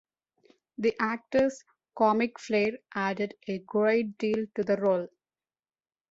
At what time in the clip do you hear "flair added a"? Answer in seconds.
2.39-3.59